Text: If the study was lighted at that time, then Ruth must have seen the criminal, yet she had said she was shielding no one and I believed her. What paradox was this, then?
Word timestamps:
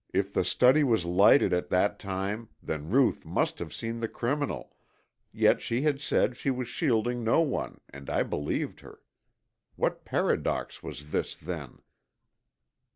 If 0.15 0.33
the 0.33 0.43
study 0.43 0.83
was 0.83 1.05
lighted 1.05 1.53
at 1.53 1.69
that 1.69 1.99
time, 1.99 2.49
then 2.59 2.89
Ruth 2.89 3.23
must 3.23 3.59
have 3.59 3.71
seen 3.71 3.99
the 3.99 4.07
criminal, 4.07 4.75
yet 5.31 5.61
she 5.61 5.83
had 5.83 6.01
said 6.01 6.35
she 6.35 6.49
was 6.49 6.67
shielding 6.67 7.23
no 7.23 7.41
one 7.41 7.81
and 7.87 8.09
I 8.09 8.23
believed 8.23 8.79
her. 8.79 9.03
What 9.75 10.03
paradox 10.03 10.81
was 10.81 11.11
this, 11.11 11.35
then? 11.35 11.83